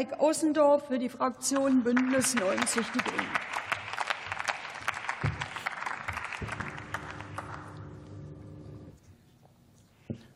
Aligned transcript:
Mike 0.00 0.18
Ossendorf 0.18 0.86
für 0.86 0.98
die 0.98 1.10
Fraktion 1.10 1.82
Bündnis 1.82 2.34
90 2.34 2.86
Die 2.94 2.98
Grünen. 3.00 3.49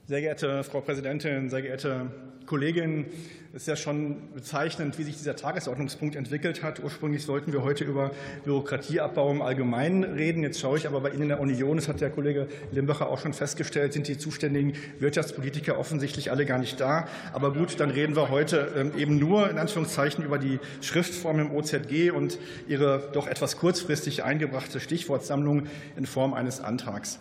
Sehr 0.07 0.21
geehrte 0.21 0.63
Frau 0.65 0.83
Präsidentin, 0.83 1.49
sehr 1.49 1.63
geehrte 1.63 2.11
Kolleginnen, 2.45 3.07
es 3.55 3.63
ist 3.63 3.69
ja 3.69 3.77
schon 3.77 4.35
bezeichnend, 4.35 4.99
wie 4.99 5.03
sich 5.03 5.17
dieser 5.17 5.35
Tagesordnungspunkt 5.35 6.15
entwickelt 6.15 6.63
hat. 6.63 6.85
Ursprünglich 6.85 7.25
sollten 7.25 7.55
wir 7.55 7.63
heute 7.63 7.85
über 7.85 8.11
Bürokratieabbau 8.45 9.31
im 9.31 9.41
Allgemeinen 9.41 10.05
reden. 10.05 10.43
Jetzt 10.43 10.61
schaue 10.61 10.77
ich 10.77 10.87
aber 10.87 11.01
bei 11.01 11.09
Ihnen 11.09 11.23
in 11.23 11.29
der 11.29 11.41
Union, 11.41 11.79
das 11.79 11.89
hat 11.89 12.03
der 12.03 12.11
Kollege 12.11 12.49
Limbacher 12.71 13.09
auch 13.09 13.19
schon 13.19 13.33
festgestellt, 13.33 13.95
sind 13.95 14.07
die 14.07 14.19
zuständigen 14.19 14.75
Wirtschaftspolitiker 14.99 15.79
offensichtlich 15.79 16.31
alle 16.31 16.45
gar 16.45 16.59
nicht 16.59 16.81
da. 16.81 17.09
Aber 17.33 17.55
gut, 17.55 17.81
dann 17.81 17.89
reden 17.89 18.15
wir 18.15 18.29
heute 18.29 18.75
ähm, 18.77 18.93
eben 18.99 19.19
nur 19.19 19.49
in 19.49 19.57
Anführungszeichen 19.57 20.23
über 20.23 20.37
die 20.37 20.59
Schriftform 20.83 21.41
im 21.41 21.51
OZG 21.51 22.11
und 22.11 22.39
ihre 22.69 23.09
doch 23.15 23.27
etwas 23.27 23.57
kurzfristig 23.57 24.23
eingebrachte 24.23 24.81
Stichwortsammlung 24.81 25.67
in 25.97 26.05
Form 26.05 26.35
eines 26.35 26.61
Antrags. 26.61 27.21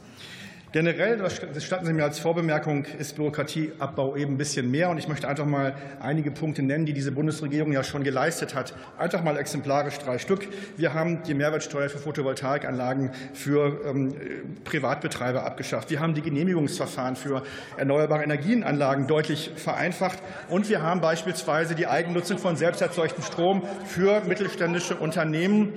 Generell, 0.73 1.20
das 1.20 1.40
gestatten 1.40 1.86
Sie 1.86 1.94
mir 1.94 2.04
als 2.04 2.18
Vorbemerkung, 2.18 2.86
ist 2.98 3.16
Bürokratieabbau 3.16 4.16
eben 4.16 4.34
ein 4.34 4.38
bisschen 4.40 4.72
mehr. 4.72 4.90
Und 4.90 4.98
ich 4.98 5.08
möchte 5.08 5.27
einfach 5.27 5.45
mal 5.45 5.76
einige 6.00 6.31
Punkte 6.31 6.64
nennen, 6.64 6.88
die 6.88 6.94
diese 6.94 7.12
Bundesregierung 7.12 7.72
ja 7.72 7.84
schon 7.84 8.04
geleistet 8.04 8.55
hat. 8.55 8.73
Einfach 8.98 9.23
mal 9.23 9.38
exemplarisch 9.38 10.00
drei 10.00 10.17
Stück. 10.17 10.48
Wir 10.76 10.95
haben 10.95 11.22
die 11.22 11.36
Mehrwertsteuer 11.36 11.90
für 11.90 12.00
Photovoltaikanlagen 12.00 13.12
für 13.36 13.86
ähm, 13.86 14.16
Privatbetreiber 14.64 15.45
abgeschafft. 15.45 15.91
Wir 15.91 16.00
haben 16.00 16.16
die 16.16 16.23
Genehmigungsverfahren 16.23 17.17
für 17.17 17.44
erneuerbare 17.78 18.23
Energienanlagen 18.23 19.05
deutlich 19.05 19.52
vereinfacht. 19.55 20.17
Und 20.50 20.70
wir 20.70 20.81
haben 20.81 21.02
beispielsweise 21.02 21.76
die 21.76 21.86
Eigennutzung 21.86 22.40
von 22.40 22.55
selbsterzeugtem 22.55 23.23
Strom 23.23 23.62
für 23.86 24.22
mittelständische 24.22 24.95
Unternehmen 24.95 25.73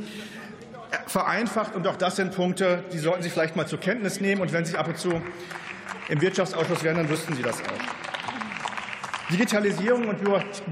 vereinfacht. 1.06 1.74
Und 1.74 1.86
auch 1.86 1.96
das 1.96 2.16
sind 2.16 2.34
Punkte, 2.34 2.84
die 2.92 2.98
sollten 2.98 3.22
Sie 3.22 3.30
vielleicht 3.30 3.56
mal 3.56 3.66
zur 3.66 3.80
Kenntnis 3.80 4.20
nehmen. 4.20 4.40
Und 4.40 4.52
wenn 4.52 4.64
Sie 4.64 4.76
ab 4.76 4.88
und 4.88 4.98
zu 4.98 5.20
im 6.08 6.20
Wirtschaftsausschuss 6.20 6.82
wären, 6.82 6.96
dann 6.96 7.08
wüssten 7.08 7.34
Sie 7.34 7.42
das 7.42 7.60
auch. 7.60 8.06
Digitalisierung 9.28 10.06
und 10.06 10.20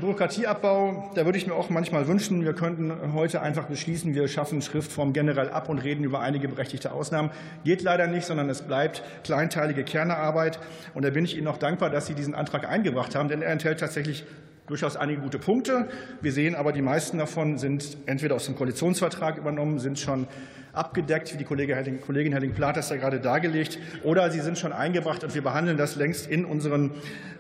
Bürokratieabbau, 0.01 1.11
da 1.17 1.25
würde 1.25 1.37
ich 1.37 1.49
mir 1.49 1.55
auch 1.55 1.71
manchmal 1.71 2.07
wünschen, 2.07 2.45
wir 2.45 2.53
könnten 2.53 3.13
heute 3.13 3.43
einfach 3.43 3.65
beschließen, 3.65 4.15
wir 4.15 4.29
schaffen 4.29 4.63
Schriftform 4.63 5.13
generell 5.13 5.51
ab 5.51 5.69
und 5.69 5.79
reden 5.81 6.05
über 6.05 6.21
einige 6.21 6.47
berechtigte 6.47 6.93
Ausnahmen. 6.93 7.33
Geht 7.65 7.83
leider 7.83 8.07
nicht, 8.07 8.27
sondern 8.27 8.49
es 8.49 8.63
bleibt 8.63 9.03
kleinteilige 9.25 9.83
Kernearbeit. 9.83 10.61
Und 10.95 11.05
da 11.05 11.11
bin 11.11 11.25
ich 11.25 11.37
Ihnen 11.37 11.49
auch 11.49 11.59
dankbar, 11.59 11.91
dass 11.91 12.07
Sie 12.07 12.15
diesen 12.15 12.37
Antrag 12.37 12.69
eingebracht 12.69 13.17
haben, 13.17 13.29
denn 13.29 13.43
er 13.43 13.51
enthält 13.51 13.81
tatsächlich 13.81 14.25
durchaus 14.67 14.97
einige 14.97 15.21
gute 15.21 15.39
Punkte. 15.39 15.89
Wir 16.21 16.33
sehen 16.33 16.55
aber, 16.55 16.73
die 16.73 16.83
meisten 16.83 17.19
davon 17.19 17.59
sind 17.59 17.97
entweder 18.07 18.35
aus 18.35 18.47
dem 18.47 18.57
Koalitionsvertrag 18.57 19.37
übernommen, 19.37 19.79
sind 19.79 19.99
schon 19.99 20.27
abgedeckt, 20.73 21.33
wie 21.33 21.39
die 21.39 21.45
Kollegin 21.45 22.33
Herrling-Plath 22.33 22.77
das 22.77 22.91
ja 22.91 22.97
gerade 22.97 23.21
dargelegt, 23.21 23.79
oder 24.03 24.31
sie 24.31 24.41
sind 24.41 24.59
schon 24.59 24.73
eingebracht 24.73 25.23
und 25.23 25.35
wir 25.35 25.43
behandeln 25.43 25.77
das 25.77 25.97
längst 25.97 26.27
in 26.27 26.45
unseren 26.45 26.91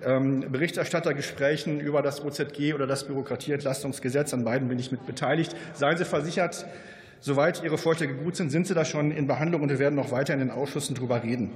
ähm, 0.04 0.44
Berichterstattergesprächen 0.52 1.80
über 1.80 2.02
das 2.02 2.24
OZG 2.24 2.74
oder 2.74 2.86
das 2.86 3.06
Bürokratieentlastungsgesetz. 3.06 4.32
An 4.32 4.44
beiden 4.44 4.68
bin 4.68 4.78
ich 4.78 4.92
mit 4.92 5.04
beteiligt. 5.04 5.56
Seien 5.72 5.96
Sie 5.96 6.04
versichert, 6.04 6.64
soweit 7.20 7.64
Ihre 7.64 7.78
Vorschläge 7.78 8.14
gut 8.14 8.36
sind, 8.36 8.50
sind 8.50 8.66
sie 8.68 8.74
da 8.74 8.84
schon 8.84 9.10
in 9.10 9.26
Behandlung 9.26 9.62
und 9.62 9.68
wir 9.68 9.78
werden 9.78 9.96
noch 9.96 10.12
weiter 10.12 10.34
in 10.34 10.40
den 10.40 10.50
Ausschüssen 10.50 10.94
darüber 10.94 11.22
reden. 11.24 11.50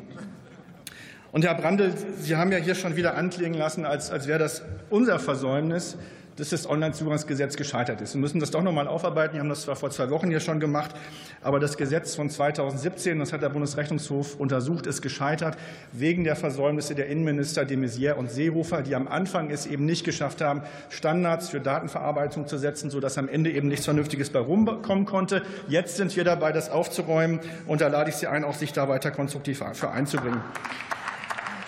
Und 1.31 1.45
Herr 1.45 1.55
Brandl, 1.55 1.93
Sie 2.19 2.37
haben 2.37 2.53
ja 2.53 2.59
hier 2.59 2.75
schon 2.75 2.97
wieder 2.97 3.17
anklingen 3.17 3.59
lassen, 3.59 3.85
als, 3.85 4.11
als 4.11 4.27
wäre 4.27 4.39
das 4.39 4.63
unser 4.89 5.19
Versäumnis, 5.19 5.99
dass 6.37 6.51
das 6.51 6.69
Onlinezugangsgesetz 6.69 7.57
gescheitert 7.57 8.01
ist. 8.01 8.15
Wir 8.15 8.21
müssen 8.21 8.39
das 8.39 8.53
doch 8.53 8.63
noch 8.63 8.73
mal 8.73 8.87
aufarbeiten. 8.87 9.35
Wir 9.35 9.41
haben 9.41 9.49
das 9.49 9.63
zwar 9.63 9.77
vor 9.77 9.91
zwei 9.91 10.09
Wochen 10.09 10.29
hier 10.29 10.41
schon 10.41 10.61
gemacht, 10.61 10.95
aber 11.43 11.59
das 11.59 11.77
Gesetz 11.77 12.15
von 12.15 12.31
2017, 12.31 13.19
das 13.19 13.33
hat 13.33 13.43
der 13.43 13.49
Bundesrechnungshof 13.49 14.37
untersucht, 14.37 14.87
ist 14.87 15.03
gescheitert 15.03 15.59
wegen 15.93 16.25
der 16.25 16.37
Versäumnisse 16.37 16.95
der 16.95 17.09
Innenminister 17.09 17.65
de 17.65 17.77
Maizière 17.77 18.15
und 18.15 18.31
Seehofer, 18.31 18.83
die 18.83 18.95
am 18.95 19.09
Anfang 19.09 19.51
es 19.51 19.67
eben 19.67 19.85
nicht 19.85 20.05
geschafft 20.05 20.41
haben, 20.41 20.63
Standards 20.91 21.49
für 21.49 21.61
Datenverarbeitung 21.61 22.47
zu 22.47 22.57
setzen, 22.57 22.89
sodass 22.89 23.19
am 23.19 23.29
Ende 23.29 23.51
eben 23.51 23.69
nichts 23.69 23.85
Vernünftiges 23.85 24.31
bei 24.31 24.39
rumkommen 24.39 25.07
konnte. 25.07 25.43
Jetzt 25.67 25.97
sind 25.97 26.15
wir 26.17 26.25
dabei, 26.25 26.53
das 26.53 26.71
aufzuräumen, 26.71 27.41
und 27.67 27.81
da 27.81 27.89
lade 27.89 28.11
ich 28.11 28.17
Sie 28.17 28.29
ein, 28.29 28.45
auch 28.45 28.55
sich 28.55 28.73
da 28.73 28.89
weiter 28.89 29.11
konstruktiv 29.11 29.63
für 29.73 29.91
einzubringen. 29.91 30.41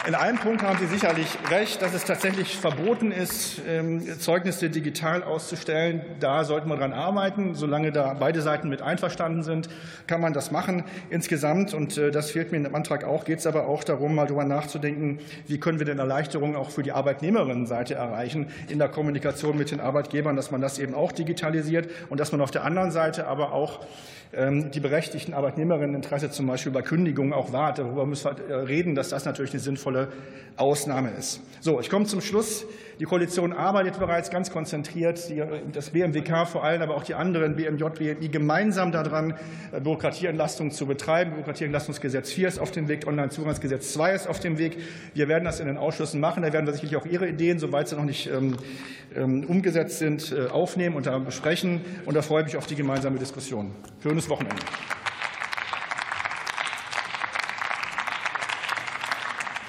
In 0.06 0.14
einem 0.14 0.38
Punkt 0.38 0.62
haben 0.62 0.78
Sie 0.78 0.86
sicherlich 0.86 1.26
recht, 1.50 1.82
dass 1.82 1.92
es 1.92 2.06
tatsächlich 2.06 2.56
verboten 2.56 3.12
ist, 3.12 3.60
ähm, 3.68 4.02
Zeugnisse 4.18 4.70
digital 4.70 5.22
auszustellen. 5.22 6.00
Da 6.20 6.44
sollten 6.44 6.70
wir 6.70 6.76
dran 6.78 6.94
arbeiten. 6.94 7.54
Solange 7.54 7.92
da 7.92 8.14
beide 8.18 8.40
Seiten 8.40 8.70
mit 8.70 8.80
einverstanden 8.80 9.42
sind, 9.42 9.68
kann 10.06 10.22
man 10.22 10.32
das 10.32 10.50
machen. 10.50 10.84
Insgesamt, 11.10 11.74
und 11.74 11.98
äh, 11.98 12.10
das 12.10 12.30
fehlt 12.30 12.50
mir 12.50 12.56
in 12.56 12.64
dem 12.64 12.74
Antrag 12.74 13.04
auch, 13.04 13.26
geht 13.26 13.40
es 13.40 13.46
aber 13.46 13.66
auch 13.66 13.84
darum, 13.84 14.14
mal 14.14 14.24
darüber 14.24 14.44
nachzudenken, 14.44 15.18
wie 15.46 15.60
können 15.60 15.78
wir 15.78 15.86
denn 15.86 15.98
Erleichterungen 15.98 16.56
auch 16.56 16.70
für 16.70 16.82
die 16.82 16.92
Arbeitnehmerinnenseite 16.92 17.94
erreichen 17.94 18.46
in 18.70 18.78
der 18.78 18.88
Kommunikation 18.88 19.58
mit 19.58 19.70
den 19.70 19.80
Arbeitgebern, 19.80 20.34
dass 20.34 20.50
man 20.50 20.62
das 20.62 20.78
eben 20.78 20.94
auch 20.94 21.12
digitalisiert 21.12 21.90
und 22.08 22.18
dass 22.18 22.32
man 22.32 22.40
auf 22.40 22.50
der 22.50 22.64
anderen 22.64 22.90
Seite 22.90 23.26
aber 23.26 23.52
auch 23.52 23.80
ähm, 24.32 24.70
die 24.70 24.78
berechtigten 24.78 25.34
Arbeitnehmerinneninteresse 25.34 26.30
zum 26.30 26.46
Beispiel 26.46 26.70
bei 26.70 26.82
Kündigungen 26.82 27.32
auch 27.32 27.52
wahrt. 27.52 27.78
Darüber 27.78 28.06
müssen 28.06 28.30
wir 28.36 28.48
äh, 28.48 28.54
reden, 28.60 28.94
dass 28.94 29.08
das 29.08 29.24
natürlich 29.24 29.50
eine 29.52 29.60
sinnvolle 29.60 29.89
Ausnahme 30.56 31.10
ist. 31.18 31.40
So, 31.60 31.80
ich 31.80 31.90
komme 31.90 32.06
zum 32.06 32.20
Schluss. 32.20 32.66
Die 33.00 33.06
Koalition 33.06 33.54
arbeitet 33.54 33.98
bereits 33.98 34.30
ganz 34.30 34.50
konzentriert, 34.50 35.30
das 35.72 35.90
BMWK 35.90 36.46
vor 36.46 36.64
allem, 36.64 36.82
aber 36.82 36.96
auch 36.96 37.02
die 37.02 37.14
anderen 37.14 37.56
BMJ, 37.56 37.84
BMI 37.98 38.28
gemeinsam 38.28 38.92
daran, 38.92 39.34
äh, 39.72 39.80
Bürokratieentlastung 39.80 40.70
zu 40.70 40.86
betreiben. 40.86 41.30
Bürokratieentlastungsgesetz 41.30 42.30
4 42.30 42.48
ist 42.48 42.58
auf 42.58 42.72
dem 42.72 42.88
Weg, 42.88 43.06
Onlinezugangsgesetz 43.06 43.94
2 43.94 44.12
ist 44.12 44.26
auf 44.26 44.38
dem 44.38 44.58
Weg. 44.58 44.76
Wir 45.14 45.28
werden 45.28 45.44
das 45.44 45.60
in 45.60 45.66
den 45.66 45.78
Ausschüssen 45.78 46.20
machen. 46.20 46.42
Da 46.42 46.52
werden 46.52 46.66
wir 46.66 46.74
sicherlich 46.74 46.96
auch 46.96 47.06
Ihre 47.06 47.26
Ideen, 47.26 47.58
soweit 47.58 47.88
sie 47.88 47.96
noch 47.96 48.04
nicht 48.04 48.30
ähm, 48.30 48.56
ähm, 49.16 49.44
umgesetzt 49.44 49.98
sind, 49.98 50.32
äh, 50.32 50.48
aufnehmen 50.48 50.94
und 50.94 51.06
da 51.06 51.18
besprechen. 51.18 51.80
Und 52.04 52.14
da 52.14 52.20
freue 52.20 52.42
ich 52.42 52.48
mich 52.48 52.56
auf 52.58 52.66
die 52.66 52.76
gemeinsame 52.76 53.18
Diskussion. 53.18 53.70
Schönes 54.02 54.28
Wochenende. 54.28 54.60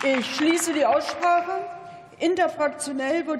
Ich 0.04 0.36
schließe 0.36 0.74
die 0.74 0.84
Aussprache. 0.84 1.52
Interfraktionell 2.18 3.28
wird 3.28 3.40